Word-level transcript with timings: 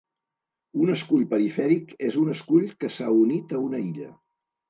Un 0.85 0.93
escull 0.93 1.25
perifèric 1.33 1.93
és 2.09 2.17
un 2.23 2.33
escull 2.35 2.65
que 2.85 2.91
s"ha 2.93 3.13
unit 3.27 3.53
a 3.59 3.63
una 3.67 3.85
illa. 3.91 4.09